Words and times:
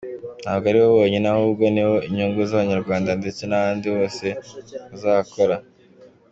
Ntabwo 0.43 0.65
ari 0.67 0.79
bo 0.83 0.89
bonyine 0.99 1.27
ahubwo, 1.33 1.63
ni 1.73 1.81
inyungu 2.09 2.39
z’Abanyarwanda 2.49 3.09
ndetse 3.21 3.41
n’ahandi 3.45 3.85
hose 3.95 4.27
bazakora. 4.89 5.55